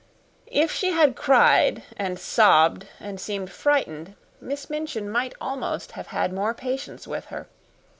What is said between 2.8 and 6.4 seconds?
and seemed frightened, Miss Minchin might almost have had